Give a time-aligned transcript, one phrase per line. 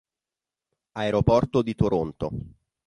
[0.93, 2.29] Aeroporto di Toronto